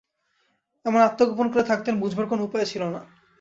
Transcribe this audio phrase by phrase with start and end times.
[0.85, 3.01] এমন আত্মগোপন করে থাকতেন, বুঝবার কোনো উপায় ছিল না।